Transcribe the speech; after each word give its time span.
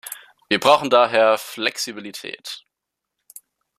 Wir 0.49 0.59
brauchen 0.59 0.89
daher 0.89 1.37
Flexibilität. 1.37 2.65